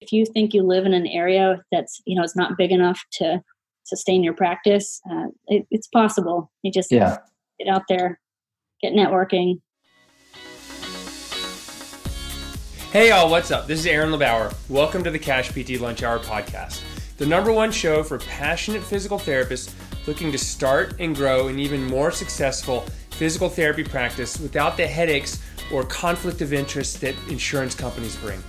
[0.00, 2.98] If you think you live in an area that's, you know, it's not big enough
[3.18, 3.42] to
[3.84, 6.50] sustain your practice, uh, it, it's possible.
[6.62, 7.18] You just Yeah.
[7.58, 8.18] get out there,
[8.80, 9.60] get networking.
[12.90, 13.66] Hey y'all, what's up?
[13.66, 14.54] This is Aaron LeBauer.
[14.70, 16.80] Welcome to the Cash PT Lunch Hour podcast,
[17.18, 19.74] the number one show for passionate physical therapists
[20.06, 25.42] looking to start and grow an even more successful physical therapy practice without the headaches
[25.70, 28.42] or conflict of interest that insurance companies bring.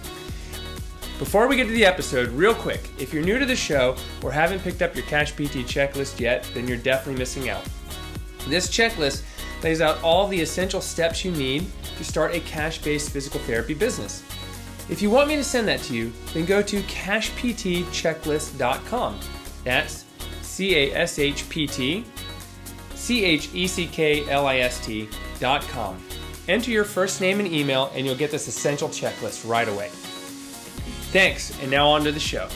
[1.21, 4.32] Before we get to the episode, real quick, if you're new to the show or
[4.32, 7.63] haven't picked up your Cash PT checklist yet, then you're definitely missing out.
[8.47, 9.21] This checklist
[9.63, 13.75] lays out all the essential steps you need to start a cash based physical therapy
[13.75, 14.23] business.
[14.89, 19.19] If you want me to send that to you, then go to cashptchecklist.com.
[19.63, 20.05] That's
[20.41, 22.04] C A S H P T
[22.96, 26.04] C H E C K L I S T.com.
[26.47, 29.91] Enter your first name and email, and you'll get this essential checklist right away.
[31.11, 32.47] Thanks, and now on to the show.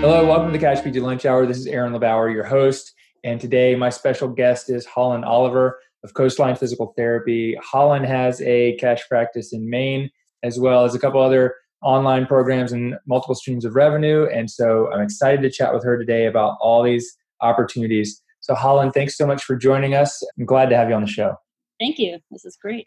[0.00, 1.46] Hello, welcome to the Cash PT Lunch Hour.
[1.46, 2.92] This is Aaron LeBauer, your host.
[3.22, 7.56] And today, my special guest is Hollan Oliver of Coastline Physical Therapy.
[7.72, 10.10] Hollan has a cash practice in Maine,
[10.42, 14.26] as well as a couple other online programs and multiple streams of revenue.
[14.26, 18.20] And so I'm excited to chat with her today about all these opportunities.
[18.48, 20.22] So, Hollan, thanks so much for joining us.
[20.38, 21.36] I'm glad to have you on the show.
[21.78, 22.18] Thank you.
[22.30, 22.86] This is great.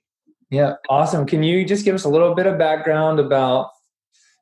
[0.50, 1.28] Yeah, awesome.
[1.28, 3.70] Can you just give us a little bit of background about,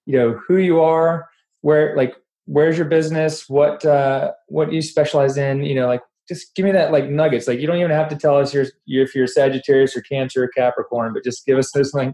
[0.06, 1.28] you know, who you are,
[1.60, 5.64] where, like, where's your business, what, uh, what you specialize in?
[5.66, 7.50] You know, like, just give me that like nuggets.
[7.50, 10.48] Like, you don't even have to tell us your, if you're Sagittarius or Cancer or
[10.48, 12.14] Capricorn, but just give us those like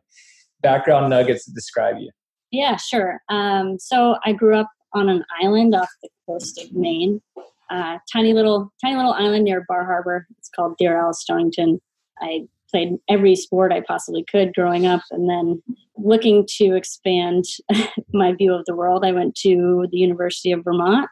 [0.61, 2.09] background nuggets to describe you.
[2.49, 3.21] Yeah, sure.
[3.29, 7.21] Um, so I grew up on an island off the coast of Maine,
[7.69, 10.27] uh, tiny little, tiny little island near Bar Harbor.
[10.37, 11.79] It's called Deer Isle Stonington.
[12.21, 15.61] I played every sport I possibly could growing up, and then
[15.97, 17.45] looking to expand
[18.13, 21.09] my view of the world, I went to the University of Vermont.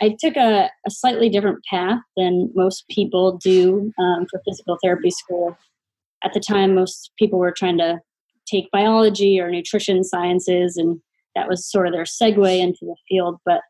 [0.00, 5.10] I took a, a slightly different path than most people do um, for physical therapy
[5.10, 5.56] school.
[6.22, 8.00] At the time, most people were trying to
[8.46, 11.00] take biology or nutrition sciences, and
[11.34, 13.38] that was sort of their segue into the field.
[13.44, 13.60] But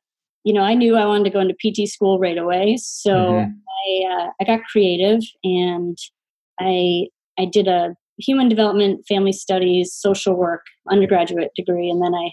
[0.48, 3.54] you know, I knew I wanted to go into PT school right away, so Mhm.
[3.84, 5.98] I uh, I got creative and
[6.58, 12.32] I I did a human development, family studies, social work undergraduate degree, and then I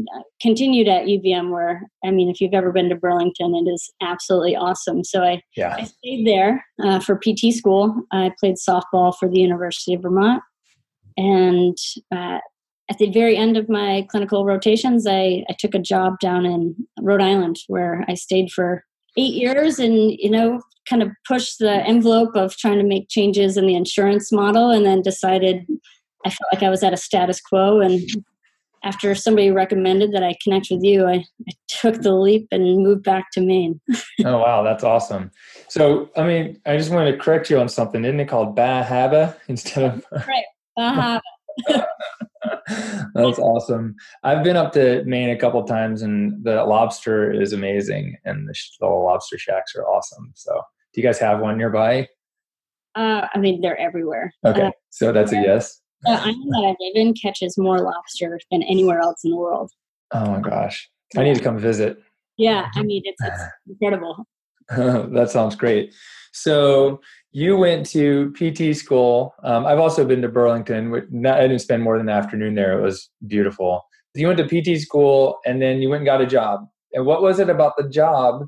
[0.00, 3.92] uh, continued at UVM, where I mean, if you've ever been to Burlington, it is
[4.00, 5.04] absolutely awesome.
[5.04, 5.42] So I
[5.80, 7.94] I stayed there uh, for PT school.
[8.10, 10.42] I played softball for the University of Vermont.
[11.18, 11.76] And
[12.10, 12.38] uh,
[12.90, 16.74] at the very end of my clinical rotations, I, I took a job down in
[17.00, 18.84] Rhode Island where I stayed for
[19.16, 23.56] eight years and, you know, kind of pushed the envelope of trying to make changes
[23.56, 25.64] in the insurance model and then decided
[26.26, 27.80] I felt like I was at a status quo.
[27.80, 28.00] And
[28.82, 33.04] after somebody recommended that I connect with you, I, I took the leap and moved
[33.04, 33.80] back to Maine.
[34.22, 35.30] Oh wow, that's awesome.
[35.70, 38.04] So, I mean, I just wanted to correct you on something.
[38.04, 40.04] Isn't it called Bahaba instead of?
[40.76, 41.20] Uh,
[43.14, 43.94] that's awesome.
[44.22, 48.54] I've been up to Maine a couple times, and the lobster is amazing, and the,
[48.54, 50.32] sh- the lobster shacks are awesome.
[50.34, 50.52] So,
[50.92, 52.08] do you guys have one nearby?
[52.94, 54.32] Uh, I mean, they're everywhere.
[54.44, 55.80] Okay, Uh, so that's a yes.
[56.02, 59.70] the island that I live in catches more lobster than anywhere else in the world.
[60.12, 61.98] Oh my gosh, I need to come visit.
[62.36, 64.24] Yeah, I mean, it's, it's incredible.
[64.68, 65.92] that sounds great.
[66.32, 67.00] So
[67.32, 69.34] you went to PT school.
[69.44, 71.06] Um, I've also been to Burlington.
[71.10, 72.78] not- I didn't spend more than an afternoon there.
[72.78, 73.84] It was beautiful.
[74.14, 76.66] You went to PT school and then you went and got a job.
[76.92, 78.46] And what was it about the job,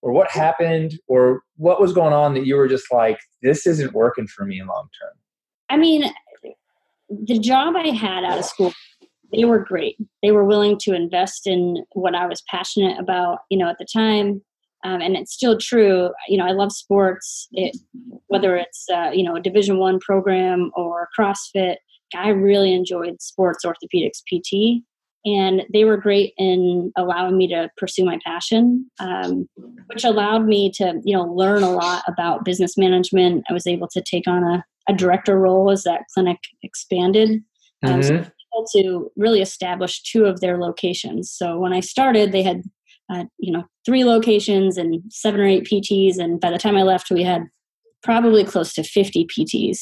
[0.00, 3.92] or what happened, or what was going on that you were just like, this isn't
[3.92, 5.12] working for me long term?
[5.68, 6.10] I mean,
[7.10, 8.72] the job I had out of school,
[9.32, 9.96] they were great.
[10.22, 13.86] They were willing to invest in what I was passionate about, you know, at the
[13.92, 14.42] time.
[14.84, 16.10] Um, and it's still true.
[16.28, 17.48] You know, I love sports.
[17.52, 17.76] It,
[18.26, 21.76] whether it's uh, you know a Division One program or CrossFit,
[22.14, 24.82] I really enjoyed sports orthopedics PT,
[25.24, 29.48] and they were great in allowing me to pursue my passion, um,
[29.86, 33.44] which allowed me to you know learn a lot about business management.
[33.48, 37.42] I was able to take on a, a director role as that clinic expanded.
[37.82, 38.24] Um, so
[38.72, 41.30] to really establish two of their locations.
[41.30, 42.62] So when I started, they had
[43.14, 46.82] uh, you know three locations and seven or eight PTs, and by the time I
[46.82, 47.42] left, we had
[48.02, 49.78] probably close to 50 PTs.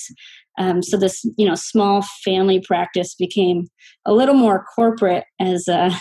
[0.58, 3.67] Um, so this you know small family practice became
[4.06, 5.94] a little more corporate as uh,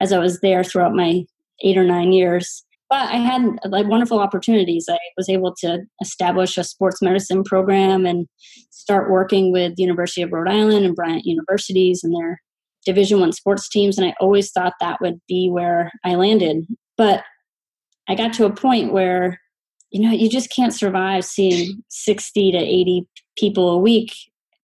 [0.00, 1.24] as I was there throughout my
[1.62, 2.64] eight or nine years.
[2.90, 4.86] but I had like wonderful opportunities.
[4.90, 8.26] I was able to establish a sports medicine program and
[8.70, 12.40] start working with University of Rhode Island and Bryant universities and their
[12.84, 13.98] Division One sports teams.
[13.98, 16.66] And I always thought that would be where I landed.
[16.96, 17.24] But
[18.08, 19.40] I got to a point where,
[19.90, 23.06] you know, you just can't survive seeing 60 to 80
[23.36, 24.12] people a week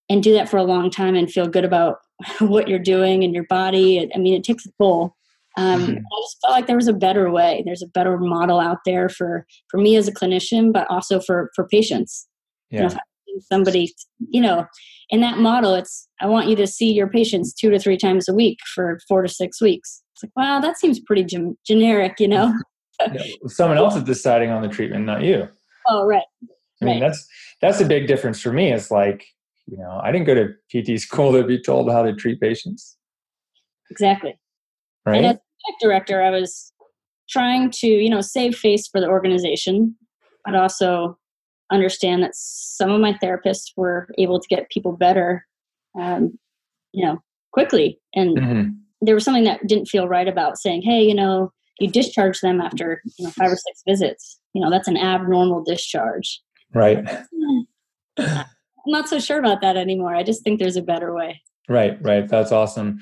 [0.09, 1.99] and do that for a long time and feel good about
[2.41, 4.11] what you're doing and your body.
[4.15, 5.15] I mean, it takes a toll.
[5.56, 5.97] Um, mm-hmm.
[5.97, 7.62] I just felt like there was a better way.
[7.65, 11.50] There's a better model out there for for me as a clinician, but also for
[11.55, 12.29] for patients.
[12.70, 12.82] Yeah.
[12.82, 12.97] You know,
[13.40, 13.94] somebody,
[14.28, 14.66] you know,
[15.10, 18.28] in that model, it's I want you to see your patients two to three times
[18.28, 20.02] a week for four to six weeks.
[20.14, 22.52] It's like, wow, that seems pretty gen- generic, you know.
[23.00, 25.48] yeah, someone else is deciding on the treatment, not you.
[25.86, 26.25] Oh, right.
[26.82, 27.08] I mean, right.
[27.08, 27.26] that's
[27.60, 28.72] that's a big difference for me.
[28.72, 29.25] It's like,
[29.66, 32.96] you know, I didn't go to PT school to be told how to treat patients.
[33.90, 34.38] Exactly.
[35.06, 35.24] Right.
[35.24, 35.38] And as
[35.81, 36.72] director, I was
[37.28, 39.96] trying to, you know, save face for the organization,
[40.44, 41.18] but also
[41.70, 45.47] understand that some of my therapists were able to get people better,
[45.99, 46.38] um,
[46.93, 47.23] you know,
[47.53, 48.00] quickly.
[48.15, 48.70] And mm-hmm.
[49.00, 52.61] there was something that didn't feel right about saying, hey, you know, you discharge them
[52.61, 54.41] after you know five or six visits.
[54.53, 56.41] You know, that's an abnormal discharge.
[56.75, 57.06] Right.
[58.19, 58.47] I'm
[58.87, 60.15] not so sure about that anymore.
[60.15, 61.41] I just think there's a better way.
[61.69, 62.29] Right, right.
[62.29, 63.00] That's awesome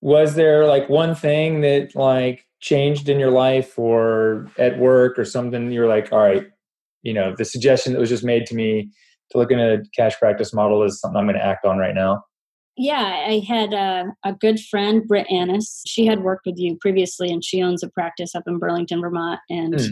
[0.00, 5.24] was there like one thing that like changed in your life or at work or
[5.24, 6.48] something you're like all right
[7.02, 8.90] you know the suggestion that was just made to me
[9.30, 11.94] to look in a cash practice model is something i'm going to act on right
[11.94, 12.22] now
[12.76, 17.30] yeah i had a, a good friend britt annis she had worked with you previously
[17.30, 19.90] and she owns a practice up in burlington vermont and mm.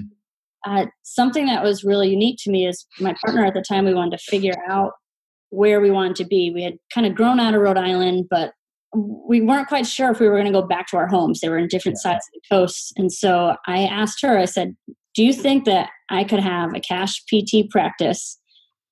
[0.66, 3.94] uh, something that was really unique to me is my partner at the time we
[3.94, 4.92] wanted to figure out
[5.50, 8.52] where we wanted to be we had kind of grown out of rhode island but
[8.94, 11.40] we weren't quite sure if we were going to go back to our homes.
[11.40, 12.12] They were in different yeah.
[12.12, 12.92] sides of the coast.
[12.96, 14.76] And so I asked her, I said,
[15.16, 18.38] Do you think that I could have a cash PT practice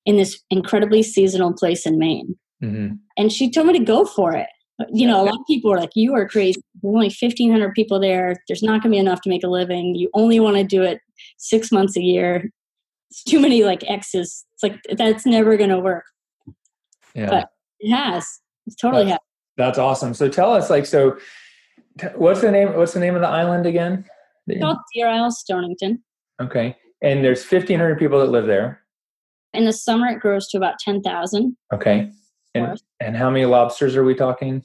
[0.05, 2.35] in this incredibly seasonal place in Maine?
[2.63, 2.95] Mm-hmm.
[3.17, 4.47] And she told me to go for it.
[4.91, 6.61] You know, a lot of people are like, You are crazy.
[6.81, 8.35] There's only 1,500 people there.
[8.47, 9.95] There's not going to be enough to make a living.
[9.95, 10.99] You only want to do it
[11.37, 12.49] six months a year.
[13.11, 14.45] It's too many like X's.
[14.53, 16.03] It's like, that's never going to work.
[17.13, 17.29] Yeah.
[17.29, 17.49] But
[17.79, 18.27] it has.
[18.65, 19.19] It's totally has.
[19.57, 20.13] That's awesome.
[20.13, 21.17] So tell us, like, so
[22.15, 22.75] what's the name?
[22.75, 24.05] What's the name of the island again?
[24.47, 26.03] It's called Deer Isle, Stonington.
[26.41, 28.81] Okay, and there's 1,500 people that live there.
[29.53, 31.55] In the summer, it grows to about 10,000.
[31.73, 32.09] Okay,
[32.53, 34.63] and and how many lobsters are we talking?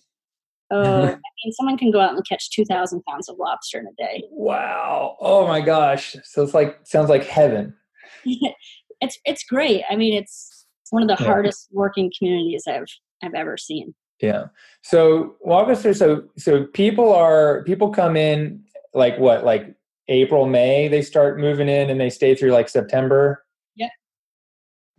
[0.71, 3.95] Oh, I mean, someone can go out and catch 2,000 pounds of lobster in a
[3.97, 4.25] day.
[4.31, 5.17] Wow!
[5.21, 6.17] Oh my gosh!
[6.25, 7.75] So it's like sounds like heaven.
[8.25, 9.83] it's it's great.
[9.91, 11.31] I mean, it's one of the yeah.
[11.31, 12.87] hardest working communities I've
[13.23, 13.95] I've ever seen.
[14.21, 14.47] Yeah.
[14.83, 15.95] So walk us through.
[15.95, 18.65] So so people are people come in
[18.95, 19.75] like what like
[20.11, 23.45] April May they start moving in and they stay through like September.
[23.77, 23.89] Yeah.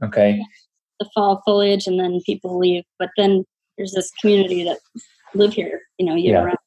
[0.03, 0.37] Okay.
[0.37, 0.43] Yeah.
[0.99, 3.45] The fall foliage and then people leave, but then
[3.77, 4.79] there's this community that
[5.35, 5.81] live here.
[5.99, 6.43] You know, year yeah.
[6.43, 6.57] round.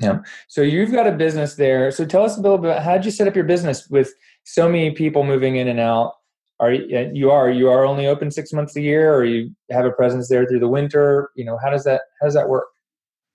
[0.00, 0.18] Yeah.
[0.48, 1.90] So you've got a business there.
[1.90, 2.70] So tell us a little bit.
[2.70, 4.12] About How did you set up your business with
[4.44, 6.12] so many people moving in and out?
[6.60, 9.84] are uh, you are you are only open six months a year or you have
[9.84, 12.66] a presence there through the winter you know how does that how does that work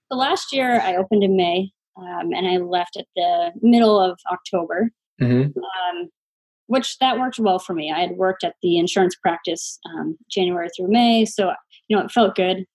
[0.09, 4.19] the last year i opened in may um, and i left at the middle of
[4.31, 5.41] october mm-hmm.
[5.43, 6.09] um,
[6.67, 10.69] which that worked well for me i had worked at the insurance practice um, january
[10.75, 11.53] through may so
[11.87, 12.65] you know it felt good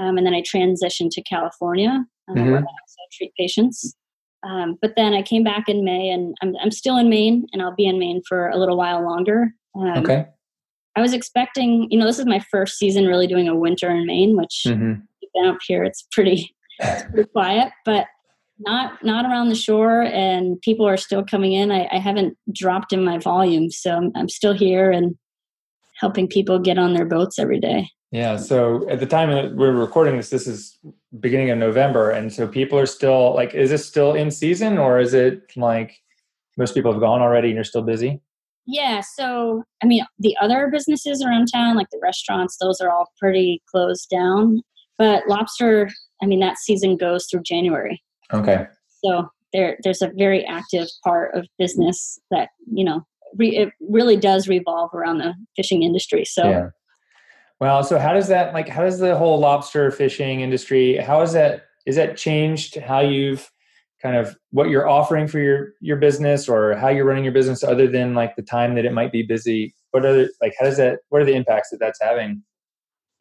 [0.00, 2.50] um, and then i transitioned to california mm-hmm.
[2.50, 3.94] where i also treat patients
[4.42, 7.60] um, but then I came back in May, and I'm, I'm still in Maine, and
[7.60, 9.52] I'll be in Maine for a little while longer.
[9.74, 10.26] Um, okay.
[10.96, 14.06] I was expecting, you know, this is my first season really doing a winter in
[14.06, 15.00] Maine, which mm-hmm.
[15.34, 18.06] been up here, it's pretty, it's pretty quiet, but
[18.60, 21.72] not not around the shore, and people are still coming in.
[21.72, 25.16] I, I haven't dropped in my volume, so I'm, I'm still here and
[25.98, 27.88] helping people get on their boats every day.
[28.12, 28.36] Yeah.
[28.36, 30.78] So at the time that we're recording this, this is
[31.20, 34.98] beginning of November, and so people are still like, is this still in season, or
[34.98, 35.96] is it like
[36.56, 38.20] most people have gone already and you're still busy?
[38.66, 43.10] Yeah, so I mean, the other businesses around town, like the restaurants, those are all
[43.18, 44.62] pretty closed down.
[44.98, 45.88] But lobster,
[46.22, 48.02] I mean, that season goes through January.
[48.32, 48.66] Okay.
[49.04, 53.04] So there, there's a very active part of business that you know
[53.36, 56.24] re, it really does revolve around the fishing industry.
[56.24, 56.48] So.
[56.48, 56.68] Yeah.
[57.60, 58.68] Well, so how does that like?
[58.68, 60.96] How does the whole lobster fishing industry?
[60.96, 61.66] How is that?
[61.84, 63.50] Is that changed how you've
[64.02, 67.62] kind of what you're offering for your your business or how you're running your business
[67.62, 70.64] other than like the time that it might be busy what are the, like how
[70.64, 72.42] does that what are the impacts that that's having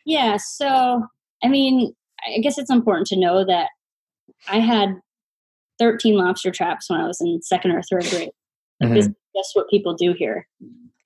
[0.05, 1.03] yeah so
[1.43, 1.93] i mean
[2.25, 3.69] i guess it's important to know that
[4.47, 4.95] i had
[5.79, 8.31] 13 lobster traps when i was in second or third grade
[8.79, 8.95] like mm-hmm.
[8.95, 10.47] this just what people do here.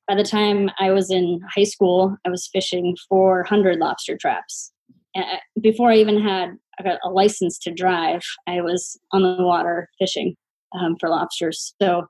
[0.08, 4.72] By the time I was in high school, I was fishing 400 lobster traps.
[5.16, 5.26] And
[5.62, 10.36] before I even had a license to drive, I was on the water fishing
[10.78, 11.74] um, for lobsters.
[11.82, 12.08] So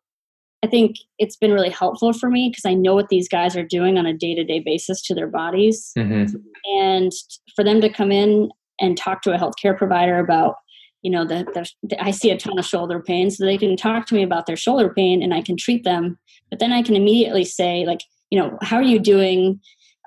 [0.63, 3.65] I think it's been really helpful for me because I know what these guys are
[3.65, 5.92] doing on a day to day basis to their bodies.
[5.98, 6.36] Mm-hmm.
[6.80, 7.12] And
[7.56, 8.50] for them to come in
[8.80, 10.56] and talk to a healthcare provider about,
[11.03, 11.45] you know, the,
[11.83, 14.45] the, I see a ton of shoulder pain, so they can talk to me about
[14.45, 16.17] their shoulder pain and I can treat them.
[16.50, 18.00] But then I can immediately say, like,
[18.31, 19.60] you know, how are you doing?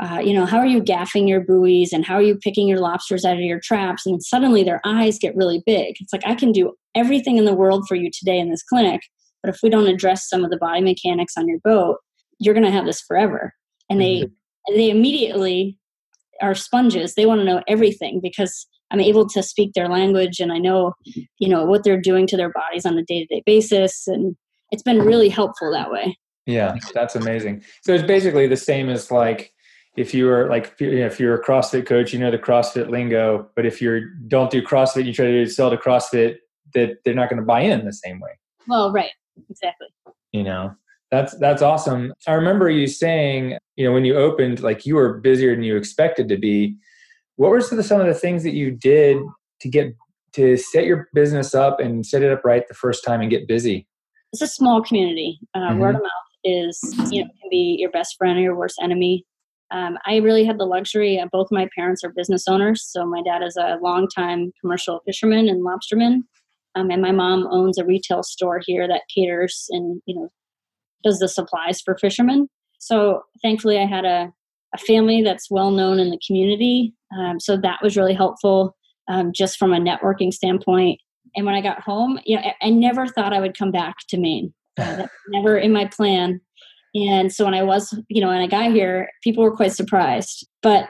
[0.03, 2.81] Uh, you know, how are you gaffing your buoys and how are you picking your
[2.81, 4.05] lobsters out of your traps?
[4.05, 5.95] And suddenly their eyes get really big.
[6.00, 9.00] It's like, I can do everything in the world for you today in this clinic,
[9.43, 11.99] but if we don't address some of the body mechanics on your boat,
[12.38, 13.55] you're going to have this forever.
[13.88, 14.76] And they mm-hmm.
[14.76, 15.79] they immediately
[16.43, 17.15] are sponges.
[17.15, 20.95] They want to know everything because I'm able to speak their language and I know,
[21.38, 24.37] you know, what they're doing to their bodies on a day-to-day basis and
[24.71, 26.19] it's been really helpful that way.
[26.47, 27.62] Yeah, that's amazing.
[27.83, 29.52] So it's basically the same as like
[29.97, 33.66] if you were like if you're a CrossFit coach, you know the CrossFit lingo, but
[33.66, 36.37] if you don't do CrossFit, you try to sell to CrossFit,
[36.75, 38.31] that they're not going to buy in the same way.
[38.69, 39.11] Well, right
[39.50, 39.88] exactly
[40.33, 40.75] you know
[41.11, 45.19] that's that's awesome i remember you saying you know when you opened like you were
[45.19, 46.76] busier than you expected to be
[47.37, 49.19] what were some of the, some of the things that you did
[49.61, 49.95] to get
[50.33, 53.49] to set your business up and set it up right the first time and get
[53.49, 53.87] busy
[54.33, 55.78] it's a small community uh, mm-hmm.
[55.78, 56.11] word of mouth
[56.45, 56.78] is
[57.11, 59.25] you know can be your best friend or your worst enemy
[59.73, 61.19] um, I really had the luxury.
[61.19, 62.85] Of both my parents are business owners.
[62.85, 66.23] So my dad is a longtime commercial fisherman and lobsterman,
[66.75, 70.28] um, and my mom owns a retail store here that caters and you know
[71.02, 72.49] does the supplies for fishermen.
[72.78, 74.33] So thankfully, I had a,
[74.76, 76.95] a family that's well known in the community.
[77.18, 78.76] Um, so that was really helpful,
[79.09, 81.00] um, just from a networking standpoint.
[81.35, 83.97] And when I got home, you know, I, I never thought I would come back
[84.09, 84.52] to Maine.
[84.78, 86.40] Uh, never in my plan.
[86.95, 90.47] And so when I was, you know, when I got here, people were quite surprised.
[90.62, 90.88] But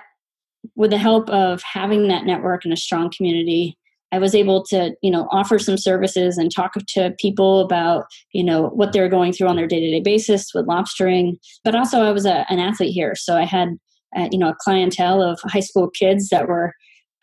[0.76, 3.76] with the help of having that network and a strong community,
[4.12, 8.44] I was able to, you know, offer some services and talk to people about, you
[8.44, 11.36] know, what they're going through on their day to day basis with lobstering.
[11.64, 13.70] But also, I was a, an athlete here, so I had,
[14.16, 16.72] uh, you know, a clientele of high school kids that were,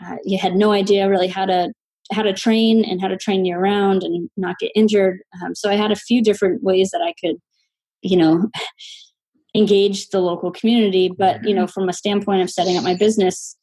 [0.06, 1.72] uh, you had no idea really how to
[2.12, 5.20] how to train and how to train year round and not get injured.
[5.42, 7.38] Um, so I had a few different ways that I could,
[8.02, 8.50] you know.
[9.56, 13.56] engage the local community but you know from a standpoint of setting up my business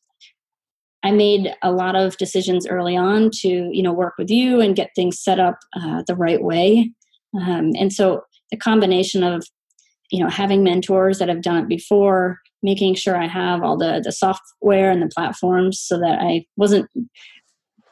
[1.02, 4.76] I made a lot of decisions early on to, you know, work with you and
[4.76, 6.92] get things set up uh, the right way.
[7.34, 9.46] Um, and so the combination of,
[10.10, 14.02] you know, having mentors that have done it before, making sure I have all the
[14.04, 16.90] the software and the platforms so that I wasn't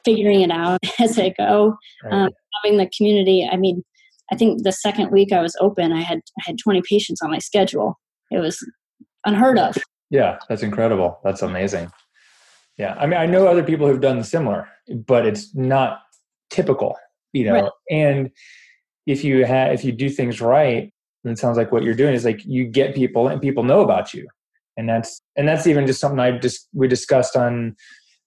[0.05, 1.77] figuring it out as I go.
[2.05, 2.13] Right.
[2.13, 2.31] Um,
[2.63, 3.49] having the community.
[3.51, 3.85] I mean,
[4.31, 7.31] I think the second week I was open, I had I had 20 patients on
[7.31, 7.99] my schedule.
[8.31, 8.59] It was
[9.25, 9.79] unheard of.
[10.11, 11.19] Yeah, that's incredible.
[11.25, 11.91] That's amazing.
[12.79, 16.01] Yeah, I mean, I know other people who've done similar, but it's not
[16.51, 16.97] typical,
[17.33, 17.63] you know.
[17.63, 17.73] Right.
[17.91, 18.31] And
[19.07, 20.93] if you have, if you do things right,
[21.25, 23.81] then it sounds like what you're doing is like you get people and people know
[23.81, 24.29] about you,
[24.77, 27.75] and that's and that's even just something I just we discussed on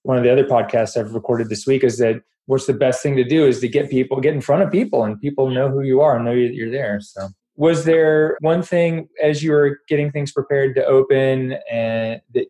[0.04, 1.84] one of the other podcasts I've recorded this week.
[1.84, 4.64] Is that what's the best thing to do is to get people get in front
[4.64, 7.00] of people and people know who you are and know that you're there.
[7.00, 12.48] So was there one thing as you were getting things prepared to open and that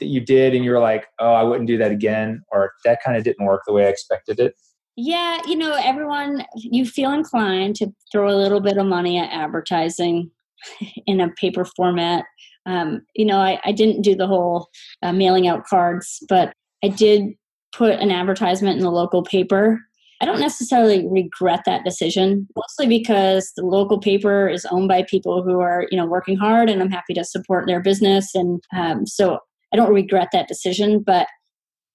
[0.00, 3.00] that you did and you were like, oh, I wouldn't do that again, or that
[3.04, 4.54] kind of didn't work the way I expected it?
[4.96, 9.32] Yeah, you know, everyone, you feel inclined to throw a little bit of money at
[9.32, 10.30] advertising
[11.06, 12.24] in a paper format.
[12.66, 14.68] Um, you know, I, I, didn't do the whole
[15.02, 17.34] uh, mailing out cards, but I did
[17.72, 19.80] put an advertisement in the local paper.
[20.22, 25.42] I don't necessarily regret that decision, mostly because the local paper is owned by people
[25.42, 28.34] who are, you know, working hard, and I'm happy to support their business.
[28.34, 29.40] And um, so
[29.74, 31.26] I don't regret that decision, but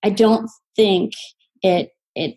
[0.04, 1.14] I don't think
[1.64, 2.36] it it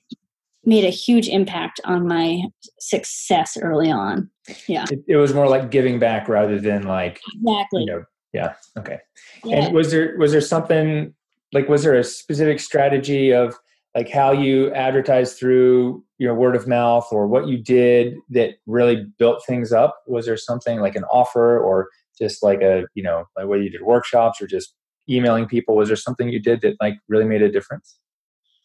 [0.65, 2.43] made a huge impact on my
[2.79, 4.31] success early on.
[4.69, 4.85] Yeah.
[4.89, 7.81] It, it, was more like giving back rather than like exactly.
[7.83, 8.55] You know, yeah.
[8.79, 9.01] Okay.
[9.43, 9.65] Yeah.
[9.65, 11.13] And was there was there something
[11.53, 13.57] like was there a specific strategy of
[13.97, 19.07] like how you advertised through your word of mouth or what you did that really
[19.19, 19.97] built things up?
[20.07, 23.71] Was there something like an offer or just like a you know like whether you
[23.71, 24.77] did workshops or just
[25.13, 27.99] emailing people was there something you did that like really made a difference?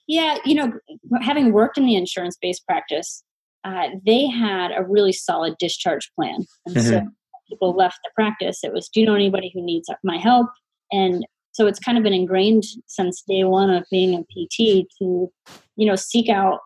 [0.08, 0.74] Yeah you know
[1.22, 3.24] having worked in the insurance based practice
[3.64, 6.46] uh, they had a really solid discharge plan.
[6.66, 6.90] And mm-hmm.
[6.90, 7.02] so
[7.50, 10.48] people left the practice it was do you know anybody who needs my help?
[10.92, 15.32] And so it's kind of been ingrained since day one of being a pt to
[15.76, 16.60] you know seek out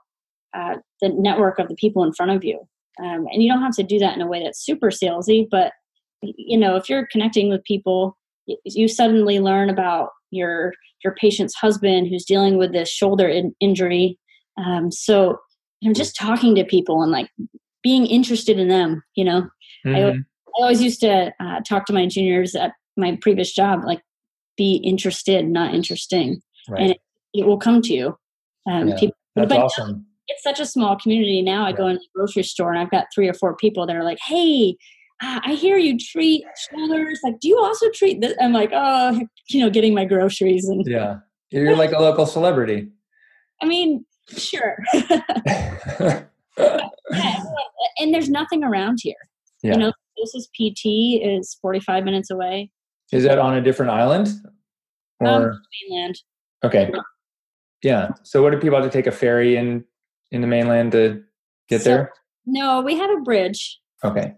[0.53, 2.59] uh, the network of the people in front of you.
[3.01, 5.71] Um, and you don't have to do that in a way that's super salesy, but
[6.21, 8.17] you know, if you're connecting with people,
[8.63, 14.17] you suddenly learn about your your patient's husband who's dealing with this shoulder in- injury.
[14.57, 15.39] Um, so
[15.79, 17.29] you know, just talking to people and like
[17.83, 19.03] being interested in them.
[19.15, 19.41] You know,
[19.85, 19.95] mm-hmm.
[19.95, 20.15] I, I
[20.55, 24.01] always used to uh, talk to my juniors at my previous job, like
[24.57, 26.81] be interested, not interesting, right.
[26.81, 26.97] and it,
[27.33, 28.17] it, will come to you.
[28.69, 30.05] Um, yeah, people, that's awesome.
[30.27, 31.63] it's such a small community now.
[31.63, 31.77] I right.
[31.77, 34.19] go into the grocery store and I've got three or four people that are like,
[34.25, 34.75] "Hey,
[35.21, 37.19] I hear you treat shoulders.
[37.23, 38.33] Like, do you also treat this?
[38.41, 41.17] I'm like, oh, you know, getting my groceries and yeah,
[41.51, 42.89] you're like a local celebrity.
[43.61, 44.77] I mean, sure.
[45.45, 46.23] yeah,
[47.99, 49.15] and there's nothing around here.
[49.61, 49.73] Yeah.
[49.73, 52.71] You know, this is PT is 45 minutes away.
[53.11, 54.29] Is that on a different island
[55.19, 56.19] or um, mainland?
[56.63, 56.91] Okay.
[57.83, 58.09] Yeah.
[58.23, 59.83] So, what do people have to take a ferry in
[60.31, 61.21] in the mainland to
[61.67, 62.13] get so, there?
[62.45, 63.79] No, we have a bridge.
[64.03, 64.33] Okay.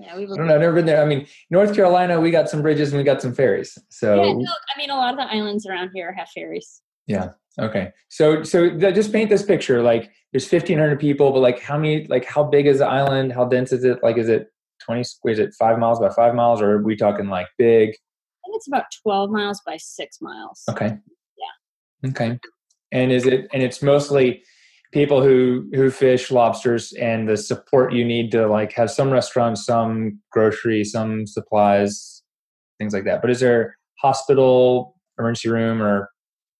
[0.00, 0.54] Yeah, we I don't know.
[0.54, 1.02] I've never been there.
[1.02, 3.76] I mean, North Carolina, we got some bridges and we got some ferries.
[3.88, 6.82] So yeah, no, I mean, a lot of the islands around here have ferries.
[7.06, 7.30] Yeah.
[7.58, 7.90] Okay.
[8.08, 9.82] So so just paint this picture.
[9.82, 12.06] Like, there's 1,500 people, but like, how many?
[12.06, 13.32] Like, how big is the island?
[13.32, 13.98] How dense is it?
[14.02, 14.48] Like, is it
[14.84, 15.00] 20?
[15.00, 17.88] Is it five miles by five miles, or are we talking like big?
[17.88, 20.62] I think it's about 12 miles by six miles.
[20.70, 20.96] Okay.
[22.02, 22.10] Yeah.
[22.10, 22.38] Okay.
[22.92, 23.48] And is it?
[23.52, 24.44] And it's mostly
[24.92, 29.64] people who who fish lobsters and the support you need to like have some restaurants
[29.64, 32.22] some grocery some supplies
[32.78, 33.20] things like that.
[33.20, 36.10] But is there hospital emergency room or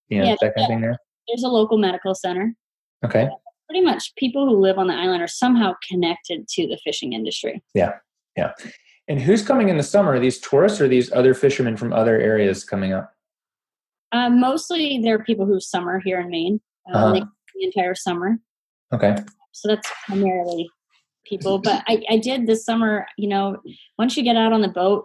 [0.08, 0.99] you know yeah, that kind of thing there?
[1.28, 2.54] there's a local medical center.
[3.04, 3.28] Okay.
[3.68, 7.62] Pretty much people who live on the island are somehow connected to the fishing industry.
[7.75, 7.92] Yeah
[8.38, 8.52] yeah.
[9.08, 10.12] And who's coming in the summer?
[10.12, 13.12] Are these tourists or these other fishermen from other areas coming up?
[14.12, 16.61] Uh, mostly there are people who summer here in maine.
[16.92, 17.12] Um, uh-huh.
[17.12, 17.23] they
[17.59, 18.38] the entire summer.
[18.93, 19.17] Okay.
[19.53, 20.69] So that's primarily
[21.27, 21.59] people.
[21.59, 23.59] But I, I did this summer, you know,
[23.99, 25.05] once you get out on the boat,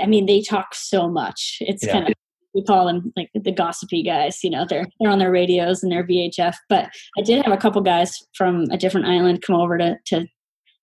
[0.00, 1.58] I mean, they talk so much.
[1.60, 1.92] It's yeah.
[1.92, 2.14] kind of
[2.54, 4.44] we call them like the gossipy guys.
[4.44, 6.54] You know, they're they're on their radios and their VHF.
[6.68, 10.26] But I did have a couple guys from a different island come over to to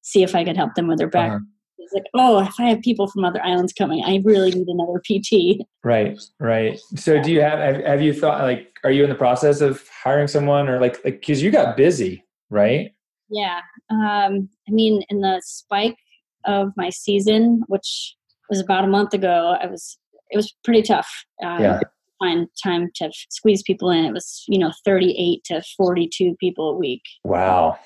[0.02, 1.46] see if I could help them with their back uh-huh
[1.94, 5.66] like, oh, if I have people from other islands coming, I really need another PT.
[5.84, 6.80] Right, right.
[6.96, 9.88] So, do you have have, have you thought like, are you in the process of
[10.04, 12.94] hiring someone or like like because you got busy, right?
[13.30, 13.62] Yeah.
[13.90, 15.98] Um, I mean, in the spike
[16.46, 18.16] of my season, which
[18.50, 19.98] was about a month ago, I was
[20.30, 21.10] it was pretty tough.
[21.44, 21.80] Um, yeah.
[22.20, 24.06] Find time to squeeze people in.
[24.06, 27.02] It was you know thirty eight to forty two people a week.
[27.24, 27.80] Wow.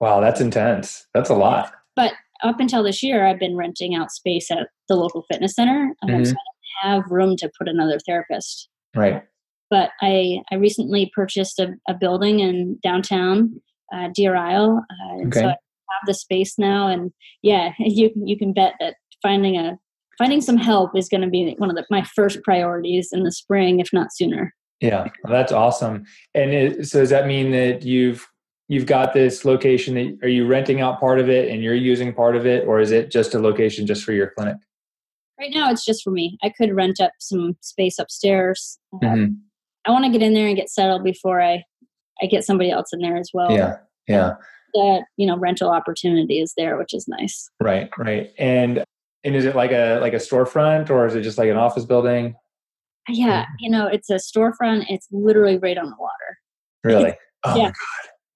[0.00, 1.06] Wow, that's intense.
[1.12, 1.72] That's a lot.
[1.96, 5.94] But up until this year, I've been renting out space at the local fitness center.
[6.04, 6.24] Mm-hmm.
[6.24, 6.34] So
[6.84, 8.68] I have room to put another therapist.
[8.94, 9.22] Right.
[9.70, 13.60] But I, I recently purchased a, a building in downtown
[13.92, 14.84] uh, Deer Isle.
[14.90, 15.40] Uh, okay.
[15.40, 16.88] So I have the space now.
[16.88, 19.78] And yeah, you, you can bet that finding a
[20.18, 23.30] finding some help is going to be one of the, my first priorities in the
[23.30, 24.52] spring, if not sooner.
[24.80, 26.04] Yeah, that's awesome.
[26.34, 28.28] And it, so does that mean that you've
[28.68, 32.12] you've got this location that are you renting out part of it and you're using
[32.12, 34.56] part of it or is it just a location just for your clinic?
[35.40, 36.38] Right now it's just for me.
[36.42, 38.78] I could rent up some space upstairs.
[38.94, 39.32] Mm-hmm.
[39.86, 41.62] i want to get in there and get settled before i
[42.22, 43.50] i get somebody else in there as well.
[43.50, 43.76] Yeah
[44.06, 44.34] yeah.
[44.74, 47.50] That you know rental opportunity is there which is nice.
[47.60, 48.30] Right right.
[48.38, 48.84] And
[49.24, 51.86] and is it like a like a storefront or is it just like an office
[51.86, 52.34] building?
[53.08, 54.86] Yeah you know it's a storefront.
[54.88, 56.38] It's literally right on the water.
[56.84, 57.14] Really?
[57.44, 57.70] Oh yeah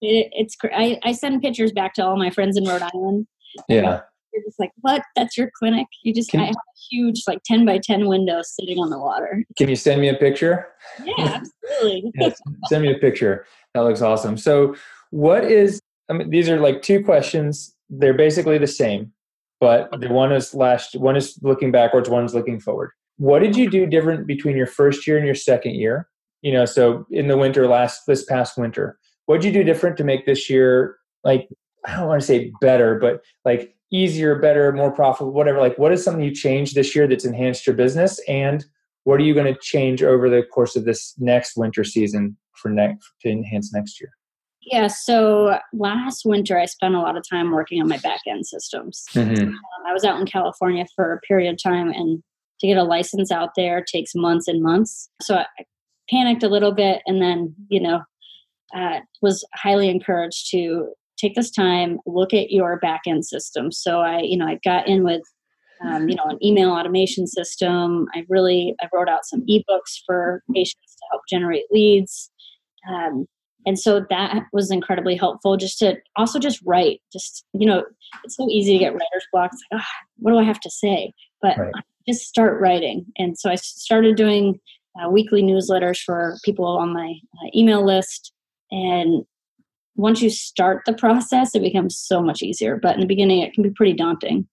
[0.02, 3.26] it, it's I, I send pictures back to all my friends in Rhode Island.
[3.68, 4.00] Yeah.
[4.34, 5.02] You're just like, what?
[5.14, 5.86] That's your clinic?
[6.02, 8.98] You just can, I have a huge, like 10 by 10 window sitting on the
[8.98, 9.44] water.
[9.58, 10.68] Can you send me a picture?
[11.04, 12.12] Yeah, absolutely.
[12.18, 12.30] yeah,
[12.66, 13.46] send me a picture.
[13.74, 14.36] That looks awesome.
[14.38, 14.74] So,
[15.10, 17.74] what is, I mean, these are like two questions.
[17.90, 19.12] They're basically the same,
[19.60, 22.90] but the one is last, one is looking backwards, one's looking forward.
[23.18, 26.08] What did you do different between your first year and your second year?
[26.40, 30.04] You know, so in the winter, last, this past winter, what'd you do different to
[30.04, 31.48] make this year like
[31.84, 35.60] I don't want to say better, but like easier, better, more profitable, whatever.
[35.60, 38.64] Like, what is something you changed this year that's enhanced your business, and
[39.04, 42.70] what are you going to change over the course of this next winter season for
[42.70, 44.10] next to enhance next year?
[44.60, 48.46] Yeah, so last winter I spent a lot of time working on my back end
[48.46, 49.04] systems.
[49.12, 49.48] Mm-hmm.
[49.48, 52.22] Um, I was out in California for a period of time, and
[52.60, 55.10] to get a license out there takes months and months.
[55.20, 55.46] So I
[56.08, 58.02] panicked a little bit, and then you know
[58.74, 63.70] uh, was highly encouraged to take this time, look at your back end system.
[63.70, 65.22] So I, you know, I got in with,
[65.84, 68.06] um, you know, an email automation system.
[68.14, 72.30] I really, I wrote out some ebooks for patients to help generate leads.
[72.90, 73.26] Um,
[73.64, 77.84] and so that was incredibly helpful just to also just write just you know
[78.24, 81.12] it's so easy to get writer's blocks like oh, what do i have to say
[81.40, 81.72] but right.
[82.08, 84.58] just start writing and so i started doing
[85.00, 88.32] uh, weekly newsletters for people on my uh, email list
[88.72, 89.24] and
[89.94, 92.76] once you start the process it becomes so much easier.
[92.76, 94.48] But in the beginning it can be pretty daunting.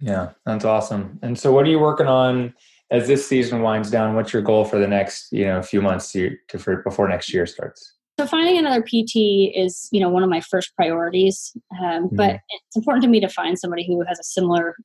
[0.00, 1.18] Yeah that's awesome.
[1.22, 2.54] And so what are you working on
[2.90, 4.14] as this season winds down?
[4.14, 7.34] What's your goal for the next you know few months to, to for, before next
[7.34, 7.94] year starts?
[8.18, 11.52] So finding another pt is you know one of my first priorities.
[11.80, 12.16] Um, mm-hmm.
[12.16, 14.76] but it's important to me to find somebody who has a similar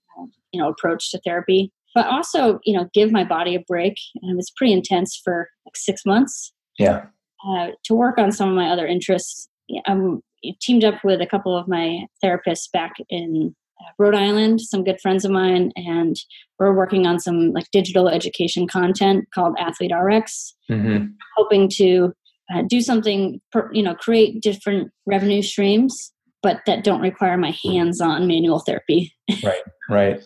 [0.52, 1.72] you know approach to therapy.
[1.94, 3.96] But also you know give my body a break.
[4.24, 6.52] And it's pretty intense for like six months.
[6.80, 7.06] Yeah
[7.48, 9.50] uh, to work on some of my other interests
[9.86, 10.22] i'm
[10.62, 15.00] teamed up with a couple of my therapists back in uh, Rhode Island, some good
[15.02, 16.16] friends of mine, and
[16.60, 21.06] we're working on some like digital education content called Athlete RX, mm-hmm.
[21.38, 22.14] hoping to
[22.54, 27.56] uh, do something, per, you know, create different revenue streams, but that don't require my
[27.64, 29.14] hands-on manual therapy.
[29.44, 30.24] right, right.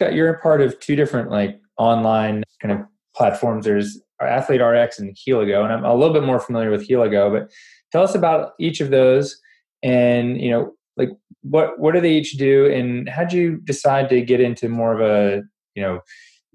[0.00, 3.64] You're a part of two different like online kind of platforms.
[3.64, 7.50] There's Athlete RX and Healigo, and I'm a little bit more familiar with Healigo, but
[7.92, 9.38] tell us about each of those
[9.82, 11.10] and you know like
[11.42, 14.92] what what do they each do and how do you decide to get into more
[14.92, 15.42] of a
[15.74, 16.00] you know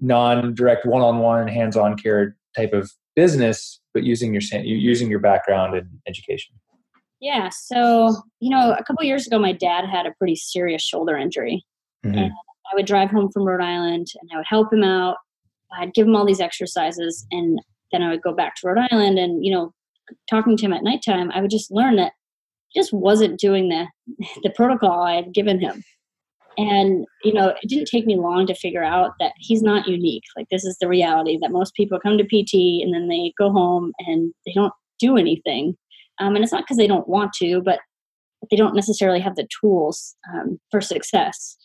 [0.00, 6.54] non-direct one-on-one hands-on care type of business but using your using your background in education
[7.20, 11.16] yeah so you know a couple years ago my dad had a pretty serious shoulder
[11.16, 11.64] injury
[12.04, 12.16] mm-hmm.
[12.16, 12.32] and
[12.72, 15.16] i would drive home from rhode island and i would help him out
[15.74, 17.60] i'd give him all these exercises and
[17.92, 19.72] then i would go back to rhode island and you know
[20.28, 22.12] talking to him at nighttime i would just learn that
[22.68, 23.86] he just wasn't doing the
[24.42, 25.82] the protocol i had given him.
[26.56, 30.24] And you know it didn't take me long to figure out that he's not unique.
[30.36, 33.52] Like this is the reality that most people come to pt and then they go
[33.52, 35.76] home and they don't do anything.
[36.20, 37.78] Um, and it's not because they don't want to but
[38.50, 41.56] they don't necessarily have the tools um, for success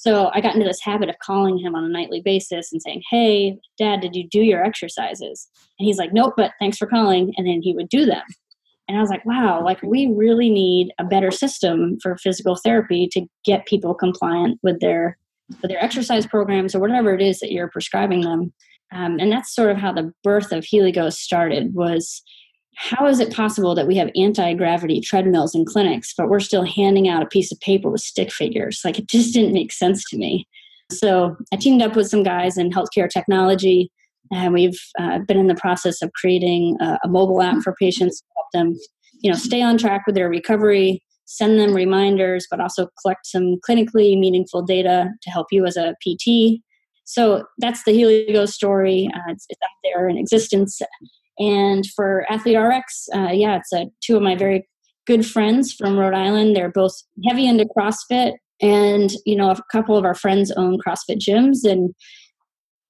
[0.00, 3.02] so i got into this habit of calling him on a nightly basis and saying
[3.10, 5.48] hey dad did you do your exercises?
[5.78, 7.32] And he's like nope but thanks for calling.
[7.36, 8.22] And then he would do them.
[8.90, 13.08] And I was like, wow, like we really need a better system for physical therapy
[13.12, 15.16] to get people compliant with their
[15.62, 18.52] with their exercise programs or whatever it is that you're prescribing them.
[18.92, 22.20] Um, and that's sort of how the birth of Healigo started was
[22.76, 27.08] how is it possible that we have anti-gravity treadmills in clinics, but we're still handing
[27.08, 28.80] out a piece of paper with stick figures?
[28.84, 30.46] Like it just didn't make sense to me.
[30.90, 33.90] So I teamed up with some guys in healthcare technology
[34.30, 38.20] and we've uh, been in the process of creating a, a, mobile app for patients
[38.20, 38.78] to help them
[39.22, 43.56] you know stay on track with their recovery send them reminders but also collect some
[43.68, 46.60] clinically meaningful data to help you as a pt
[47.04, 50.80] so that's the healigo story uh, it's, it's, out there in existence
[51.38, 54.68] and for athlete rx uh, yeah it's a, two of my very
[55.06, 56.94] good friends from rhode island they're both
[57.26, 61.94] heavy into crossfit and you know a couple of our friends own crossfit gyms and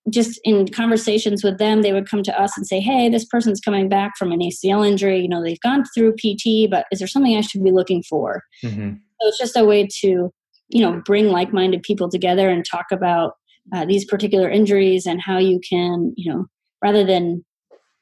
[0.08, 3.60] just in conversations with them, they would come to us and say, Hey, this person's
[3.60, 5.20] coming back from an ACL injury.
[5.20, 8.42] You know, they've gone through PT, but is there something I should be looking for?
[8.64, 8.94] Mm-hmm.
[8.94, 10.32] So it's just a way to,
[10.68, 13.34] you know, bring like minded people together and talk about
[13.74, 16.46] uh, these particular injuries and how you can, you know,
[16.82, 17.44] rather than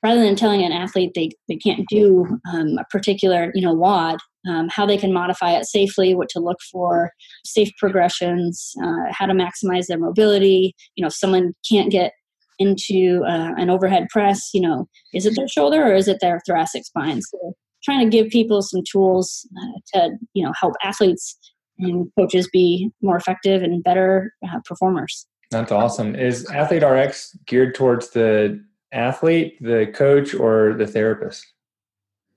[0.02, 4.18] rather than telling an athlete they, they can't do um, a particular you know WOD,
[4.48, 7.10] um, how they can modify it safely, what to look for,
[7.44, 10.74] safe progressions, uh, how to maximize their mobility.
[10.96, 12.12] You know, if someone can't get
[12.58, 16.40] into uh, an overhead press, you know, is it their shoulder or is it their
[16.46, 17.22] thoracic spine?
[17.22, 21.38] So trying to give people some tools uh, to you know help athletes
[21.78, 25.26] and coaches be more effective and better uh, performers.
[25.50, 26.14] That's awesome.
[26.14, 31.44] Is Athlete RX geared towards the athlete, the coach, or the therapist?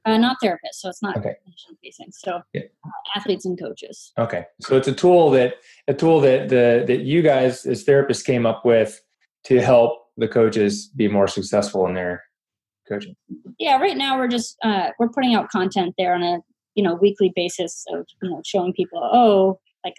[0.04, 1.36] Uh, not therapist, so it's not okay.
[1.84, 2.12] facing.
[2.12, 2.62] So yeah.
[2.84, 4.12] uh, athletes and coaches.
[4.18, 5.56] Okay, so it's a tool that
[5.88, 9.00] a tool that the that you guys as therapists came up with
[9.44, 12.24] to help the coaches be more successful in their
[12.90, 13.16] coaching.
[13.60, 16.40] Yeah, right now we're just uh, we're putting out content there on a
[16.74, 19.96] you know weekly basis of you know showing people oh like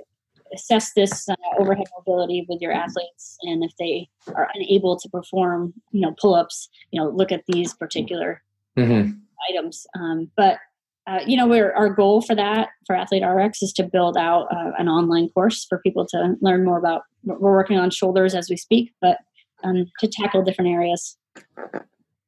[0.54, 5.72] assess this uh, overhead mobility with your athletes and if they are unable to perform
[5.90, 8.42] you know pull-ups you know look at these particular
[8.78, 9.12] mm-hmm.
[9.50, 10.58] items um, but
[11.06, 14.46] uh, you know where our goal for that for athlete rx is to build out
[14.52, 18.48] uh, an online course for people to learn more about we're working on shoulders as
[18.48, 19.18] we speak but
[19.64, 21.16] um, to tackle different areas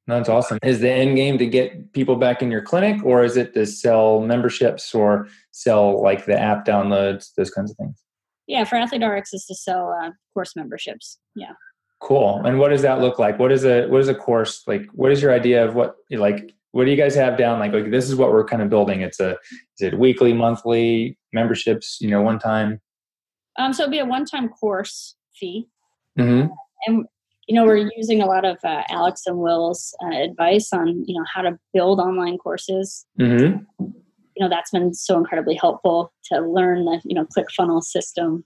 [0.07, 0.59] that's awesome.
[0.63, 3.65] Is the end game to get people back in your clinic, or is it to
[3.65, 8.04] sell memberships or sell like the app downloads, those kinds of things?
[8.47, 11.19] Yeah, for Athlete RX is to sell uh, course memberships.
[11.35, 11.53] Yeah.
[12.01, 12.43] Cool.
[12.45, 13.39] And what does that look like?
[13.39, 14.87] What is a what is a course like?
[14.93, 17.59] What is your idea of what like what do you guys have down?
[17.61, 19.01] Like, like this is what we're kind of building.
[19.01, 19.31] It's a
[19.79, 21.99] is it weekly, monthly memberships?
[22.01, 22.81] You know, one time.
[23.57, 25.69] Um, so it'd be a one-time course fee,
[26.19, 26.49] Mm-hmm.
[26.87, 27.07] and
[27.47, 31.17] you know we're using a lot of uh, Alex and Will's uh, advice on you
[31.17, 33.07] know how to build online courses.
[33.19, 33.85] Mm-hmm.
[34.37, 38.45] You know that's been so incredibly helpful to learn the you know ClickFunnels system.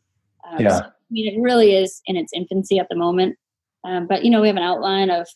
[0.51, 0.79] Um, Yeah.
[0.79, 3.37] so, I mean, it really is in its infancy at the moment,
[3.85, 5.27] um, but you know we have an outline of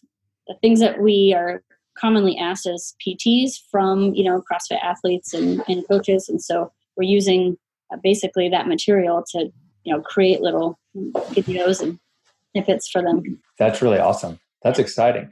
[0.49, 1.63] the things that we are
[1.99, 7.05] commonly asked as PTs from you know CrossFit athletes and, and coaches, and so we're
[7.09, 7.57] using
[7.93, 9.51] uh, basically that material to
[9.85, 11.99] you know create little videos and
[12.53, 14.39] snippets for them, That's really awesome.
[14.63, 15.31] That's exciting.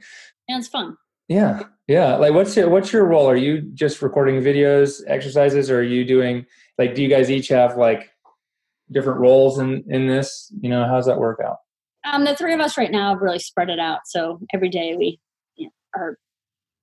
[0.49, 0.97] and it's fun.
[1.27, 2.15] Yeah, yeah.
[2.15, 3.29] Like, what's your what's your role?
[3.29, 6.45] Are you just recording videos, exercises, or are you doing
[6.77, 6.95] like?
[6.95, 8.09] Do you guys each have like
[8.91, 10.51] different roles in in this?
[10.61, 11.57] You know, how's that work out?
[12.05, 14.01] Um, the three of us right now have really spread it out.
[14.05, 15.19] So every day we
[15.55, 16.17] you know, are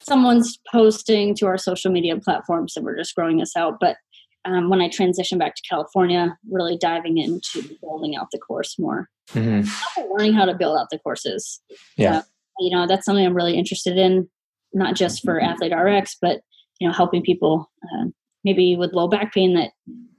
[0.01, 3.79] someone's posting to our social media platforms, so we're just growing this out.
[3.81, 3.97] But
[4.45, 9.09] um, when I transition back to California, really diving into building out the course more,
[9.33, 10.13] Mm-hmm.
[10.13, 11.61] Learning how to build out the courses.
[11.97, 12.19] Yeah.
[12.19, 12.23] Uh,
[12.61, 14.29] you know, that's something I'm really interested in,
[14.73, 16.41] not just for Athlete RX, but
[16.81, 18.07] you know, helping people uh,
[18.45, 19.71] maybe with low back pain that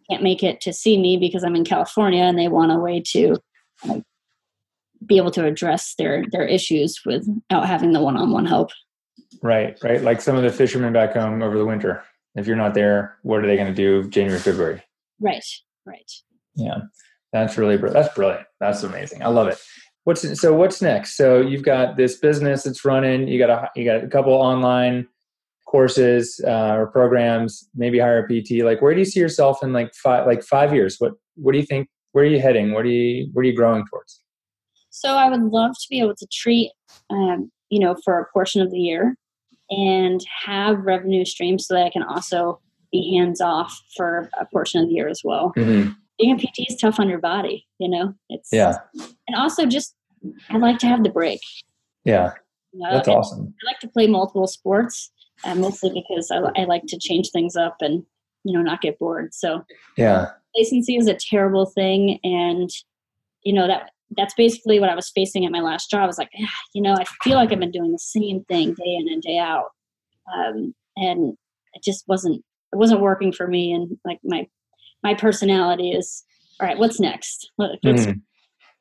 [0.10, 3.02] can't make it to see me because I'm in California and they want a way
[3.12, 3.38] to
[3.86, 4.04] like,
[5.06, 8.72] be able to address their their issues without having the one-on-one help.
[9.42, 10.02] Right, right.
[10.02, 12.04] Like some of the fishermen back home over the winter.
[12.36, 14.84] If you're not there, what are they going to do January, February?
[15.20, 15.46] Right,
[15.86, 16.12] right.
[16.56, 16.80] Yeah,
[17.32, 18.46] that's really br- that's brilliant.
[18.60, 19.24] That's amazing.
[19.24, 19.60] I love it.
[20.10, 20.56] What's so?
[20.56, 21.16] What's next?
[21.18, 23.28] So you've got this business that's running.
[23.28, 25.08] You got a you got a couple online
[25.68, 27.70] courses uh, or programs.
[27.76, 28.64] Maybe hire a PT.
[28.64, 30.96] Like, where do you see yourself in like five like five years?
[30.98, 31.90] What what do you think?
[32.14, 32.74] Where are you heading?
[32.74, 34.20] What are you where are you growing towards?
[34.90, 36.72] So I would love to be able to treat,
[37.12, 39.16] um, you know, for a portion of the year
[39.70, 42.60] and have revenue streams so that I can also
[42.92, 45.54] be hands off for a portion of the year as well.
[45.56, 45.92] Mm-hmm.
[46.18, 48.16] Being a PT is tough on your body, you know.
[48.28, 48.78] It's Yeah,
[49.28, 49.94] and also just
[50.50, 51.40] I like to have the break.
[52.04, 52.34] yeah,
[52.74, 52.92] know?
[52.92, 53.54] that's awesome.
[53.64, 55.12] I like to play multiple sports,
[55.44, 58.04] uh, mostly because I, I like to change things up and
[58.44, 59.34] you know not get bored.
[59.34, 59.64] So
[59.98, 62.70] Yeah, complacency is a terrible thing and
[63.44, 66.18] you know that that's basically what i was facing at my last job i was
[66.18, 69.08] like "Ah, you know i feel like i've been doing the same thing day in
[69.10, 69.68] and day out
[70.36, 71.36] um, and
[71.74, 74.48] it just wasn't it wasn't working for me and like my
[75.04, 76.24] my personality is
[76.60, 77.52] all right what's next
[77.86, 78.22] Mhm.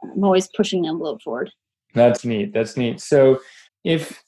[0.02, 1.50] I'm always pushing the envelope forward
[1.94, 2.52] That's neat.
[2.52, 3.00] That's neat.
[3.00, 3.40] So
[3.84, 4.22] if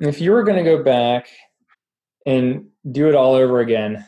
[0.00, 1.28] if you were going to go back
[2.24, 4.04] and do it all over again,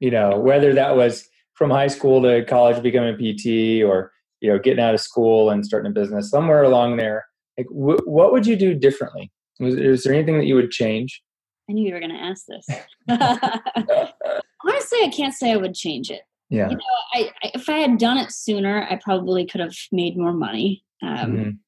[0.00, 4.50] you know, whether that was from high school to college becoming a PT or you
[4.50, 8.32] know getting out of school and starting a business somewhere along there, like wh- what
[8.32, 9.30] would you do differently?
[9.60, 11.22] Was is there anything that you would change?
[11.68, 12.66] i knew you were going to ask this
[14.66, 16.68] honestly i can't say i would change it Yeah.
[16.70, 16.82] you know
[17.14, 20.84] I, I if i had done it sooner i probably could have made more money
[21.02, 21.58] um, Mhm.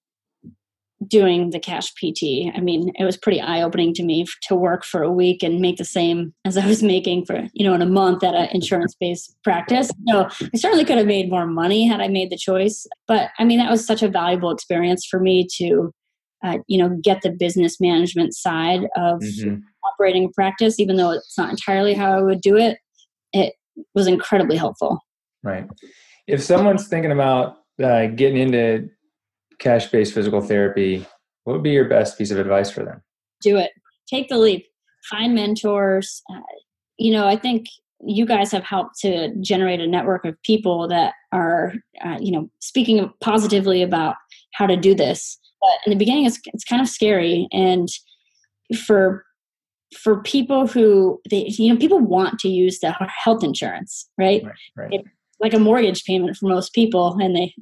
[1.09, 2.53] doing the cash PT.
[2.55, 5.61] I mean, it was pretty eye opening to me to work for a week and
[5.61, 8.49] make the same as I was making for, you know, in a month at an
[8.53, 9.91] insurance based practice.
[10.09, 12.87] So I certainly could have made more money had I made the choice.
[13.09, 15.93] But I mean, that was such a valuable experience for me to,
[16.45, 19.61] uh, you know, get the business management side of Mhm.
[19.93, 22.79] operating a practice, even though it's not entirely how I would do it.
[23.95, 25.01] Was incredibly helpful.
[25.43, 25.67] Right.
[26.27, 28.89] If someone's thinking about uh, getting into
[29.59, 31.07] cash based physical therapy,
[31.45, 33.03] what would be your best piece of advice for them?
[33.43, 33.73] do it
[34.09, 34.67] take the leap
[35.11, 36.41] find mentors uh,
[36.97, 37.67] you know i think
[38.05, 42.49] you guys have helped to generate a network of people that are uh, you know
[42.61, 44.15] speaking positively about
[44.55, 47.89] how to do this but in the beginning it's, it's kind of scary and
[48.87, 49.25] for
[49.95, 52.93] for people who they you know people want to use the
[53.25, 54.55] health insurance right Right.
[54.77, 54.93] Right.
[54.95, 55.05] It-
[55.41, 57.53] like a mortgage payment for most people and they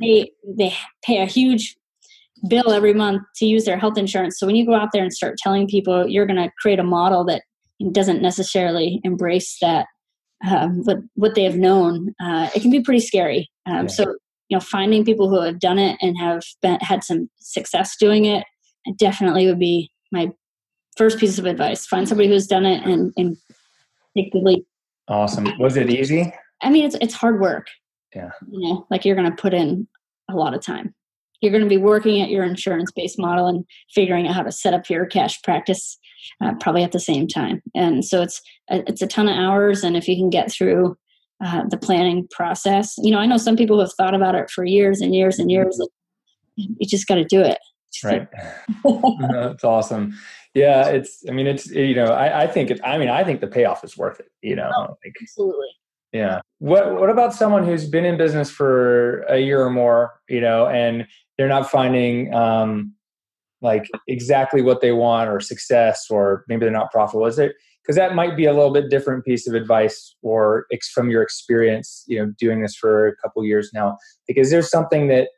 [0.00, 1.76] they they pay a huge
[2.48, 5.12] bill every month to use their health insurance so when you go out there and
[5.12, 7.42] start telling people you're going to create a model that
[7.92, 9.86] doesn't necessarily embrace that
[10.50, 13.86] um, what what they have known uh, it can be pretty scary um, Yeah.
[13.86, 14.02] so
[14.48, 18.24] you know finding people who have done it and have been, had some success doing
[18.24, 18.44] it
[18.98, 20.30] definitely would be my
[20.98, 23.36] first piece of advice find somebody who's done it and, and
[24.16, 24.66] take the leap
[25.08, 25.58] Awesome.
[25.58, 26.32] Was it easy?
[26.62, 27.66] I mean, it's it's hard work.
[28.14, 28.30] Yeah.
[28.50, 29.88] You know, like you're going to put in
[30.30, 30.94] a lot of time.
[31.40, 34.52] You're going to be working at your insurance based model and figuring out how to
[34.52, 35.98] set up your cash practice
[36.42, 37.62] uh, probably at the same time.
[37.74, 39.84] And so it's a, it's a ton of hours.
[39.84, 40.96] And if you can get through
[41.44, 44.64] uh, the planning process, you know, I know some people have thought about it for
[44.64, 45.80] years and years and years.
[46.56, 47.58] You just got to do it.
[48.02, 48.26] right.
[49.30, 50.18] That's awesome.
[50.58, 51.24] Yeah, it's.
[51.28, 51.70] I mean, it's.
[51.70, 52.80] You know, I, I think it.
[52.84, 54.30] I mean, I think the payoff is worth it.
[54.42, 55.68] You know, oh, like, absolutely.
[56.12, 56.40] Yeah.
[56.58, 60.20] What What about someone who's been in business for a year or more?
[60.28, 62.94] You know, and they're not finding um,
[63.60, 67.26] like exactly what they want or success, or maybe they're not profitable.
[67.26, 67.52] Is it
[67.88, 71.22] because that might be a little bit different piece of advice or ex- from your
[71.22, 73.96] experience you know doing this for a couple years now
[74.28, 75.28] like is there something that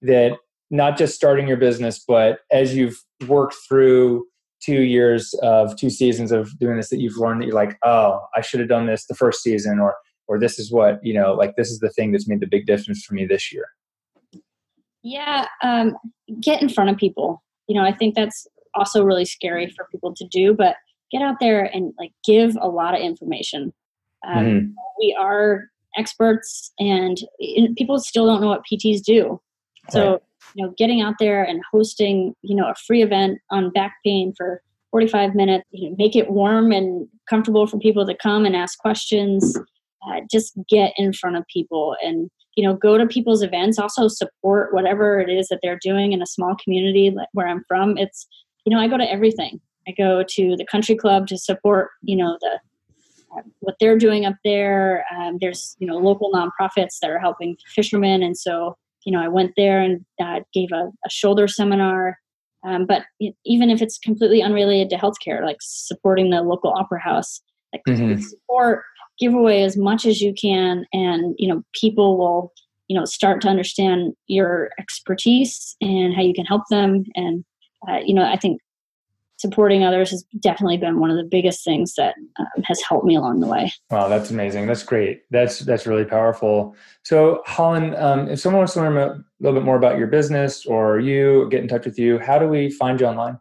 [0.00, 0.32] that
[0.70, 4.26] not just starting your business but as you've worked through
[4.64, 8.20] two years of two seasons of doing this that you've learned that you're like oh
[8.36, 9.94] i should have done this the first season or
[10.28, 12.66] or this is what you know like this is the thing that's made the big
[12.66, 13.66] difference for me this year
[15.02, 15.96] yeah um,
[16.40, 20.14] get in front of people you know i think that's also really scary for people
[20.14, 20.76] to do but
[21.12, 23.72] get out there and like give a lot of information.
[24.26, 24.66] Um, mm-hmm.
[24.98, 25.64] We are
[25.96, 27.18] experts, and
[27.76, 29.40] people still don't know what PTs do.
[29.90, 30.20] So, right.
[30.54, 34.32] You know, getting out there and hosting, you know, a free event on back pain
[34.36, 38.54] for 45 minutes, you know, make it warm and comfortable for people to come and
[38.54, 39.58] ask questions.
[40.06, 44.08] Uh, just get in front of people and you know go to people's events also
[44.08, 47.96] support whatever it is that they're doing in a small community like where i'm from
[47.96, 48.26] it's
[48.66, 52.16] you know i go to everything I go to the country club to support, you
[52.16, 52.60] know, the
[53.36, 55.04] uh, what they're doing up there.
[55.16, 59.28] Um, there's, you know, local nonprofits that are helping fishermen, and so, you know, I
[59.28, 62.18] went there and uh, gave a, a, shoulder seminar.
[62.64, 63.02] Um, but
[63.44, 67.40] even if it's completely unrelated to healthcare, like supporting the local opera house,
[67.72, 68.20] like mm-hmm.
[68.20, 68.84] support,
[69.18, 72.52] give away as much as you can, and you know, people will,
[72.88, 77.04] you know, start to understand your expertise and how you can help them.
[77.16, 77.44] And
[77.88, 78.60] uh, you know, I think
[79.42, 83.16] supporting others has definitely been one of the biggest things that um, has helped me
[83.16, 83.70] along the way.
[83.90, 84.66] Wow, that's amazing.
[84.68, 85.22] That's great.
[85.30, 86.76] That's that's really powerful.
[87.02, 90.64] So, Hollan, um, if someone wants to learn a little bit more about your business
[90.64, 93.38] or you, get in touch with you, how do we find you online?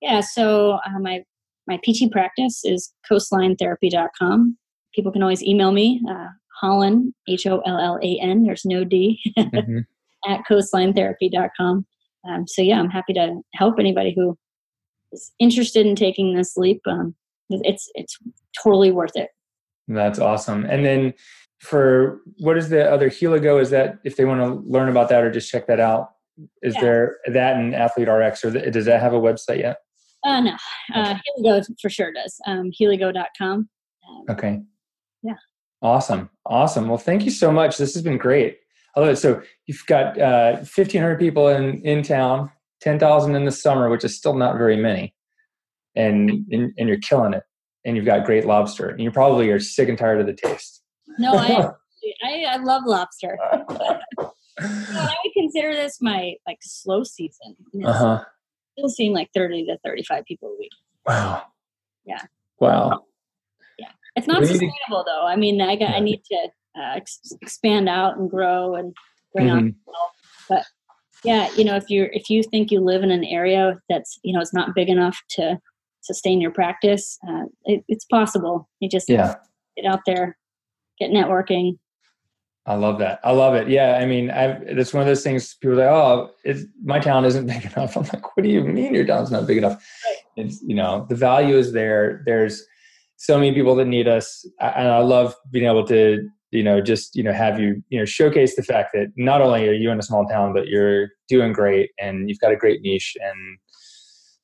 [0.00, 1.22] Yeah, so uh, my
[1.66, 4.56] my PT practice is coastlinetherapy.com.
[4.94, 6.28] People can always email me, uh,
[6.62, 9.80] Hollan, H O L L A N, there's no D, mm-hmm.
[10.26, 11.86] at coastlinetherapy.com.
[12.28, 14.36] Um, so, yeah, I'm happy to help anybody who
[15.12, 17.14] is interested in taking this leap, um,
[17.50, 18.18] it's it's
[18.62, 19.30] totally worth it.
[19.88, 20.64] That's awesome.
[20.64, 21.14] And then
[21.60, 23.60] for what is the other Healigo?
[23.60, 26.10] Is that if they want to learn about that or just check that out?
[26.62, 26.80] Is yeah.
[26.80, 29.78] there that and Athlete RX or does that have a website yet?
[30.24, 30.56] Uh, no,
[30.94, 32.36] uh, Healigo for sure does.
[32.46, 33.68] Um, healigo.com.
[34.08, 34.60] Um, okay.
[35.22, 35.34] Yeah.
[35.82, 36.30] Awesome.
[36.46, 36.88] Awesome.
[36.88, 37.78] Well, thank you so much.
[37.78, 38.58] This has been great.
[38.96, 39.16] I love it.
[39.16, 44.16] So you've got uh, 1,500 people in, in town 10,000 in the summer, which is
[44.16, 45.14] still not very many.
[45.94, 47.42] And, and, and you're killing it.
[47.84, 48.88] And you've got great lobster.
[48.88, 50.82] And you probably are sick and tired of the taste.
[51.18, 51.70] No, I,
[52.24, 53.38] I, I love lobster.
[54.58, 57.56] I would consider this my like slow season.
[57.84, 58.24] Uh-huh.
[58.76, 60.72] Still seeing like 30 to 35 people a week.
[61.06, 61.44] Wow.
[62.04, 62.22] Yeah.
[62.58, 63.04] Wow.
[63.78, 63.90] Yeah.
[64.16, 65.26] It's not sustainable though.
[65.26, 65.90] I mean, I got.
[65.90, 68.94] I need to uh, ex- expand out and grow and
[69.34, 69.56] bring mm-hmm.
[69.56, 69.74] on,
[70.48, 70.64] but
[71.24, 74.32] yeah you know if you're if you think you live in an area that's you
[74.32, 75.58] know it's not big enough to
[76.00, 79.34] sustain your practice uh, it, it's possible you just yeah
[79.76, 80.36] get out there
[80.98, 81.76] get networking
[82.66, 83.20] I love that.
[83.24, 83.68] I love it.
[83.68, 85.54] Yeah, I mean, I've, it's one of those things.
[85.54, 86.30] People say, "Oh,
[86.84, 89.58] my town isn't big enough." I'm like, "What do you mean your town's not big
[89.58, 90.44] enough?" Right.
[90.44, 92.22] It's you know, the value is there.
[92.26, 92.64] There's
[93.16, 97.14] so many people that need us, and I love being able to you know just
[97.14, 99.98] you know have you you know showcase the fact that not only are you in
[99.98, 103.58] a small town but you're doing great and you've got a great niche and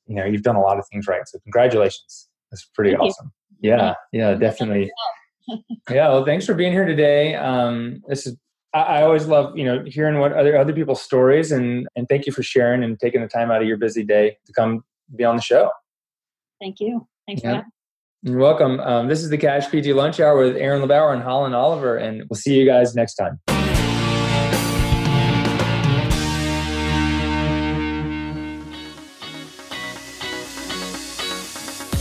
[0.06, 1.22] you know you've done a lot of things right.
[1.26, 2.28] So congratulations.
[2.50, 3.32] That's pretty Thank awesome.
[3.60, 3.70] You.
[3.70, 4.90] yeah yeah definitely
[5.90, 7.34] yeah well thanks for being here today.
[7.34, 8.36] Um this is
[8.72, 12.26] I, I always love you know hearing what other other people's stories and and thank
[12.26, 15.24] you for sharing and taking the time out of your busy day to come be
[15.24, 15.70] on the show.
[16.60, 17.06] Thank you.
[17.26, 17.62] Thanks yeah.
[18.22, 18.80] You're welcome.
[18.80, 22.24] Um, this is the Cash PT Lunch Hour with Aaron LeBauer and Hollan Oliver, and
[22.28, 23.40] we'll see you guys next time.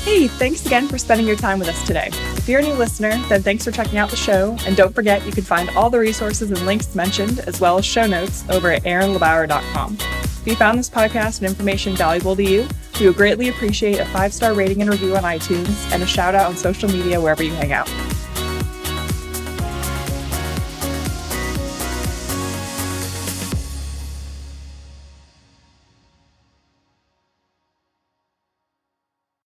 [0.05, 2.09] Hey, thanks again for spending your time with us today.
[2.37, 4.55] If you're a new listener, then thanks for checking out the show.
[4.65, 7.85] And don't forget, you can find all the resources and links mentioned, as well as
[7.85, 9.97] show notes, over at aaronlebauer.com.
[9.99, 12.67] If you found this podcast and information valuable to you,
[12.99, 16.35] we would greatly appreciate a five star rating and review on iTunes and a shout
[16.35, 17.89] out on social media wherever you hang out.